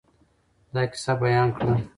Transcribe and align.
دا 0.73 0.81
قصه 0.91 1.13
بیان 1.21 1.49
کړه. 1.57 1.73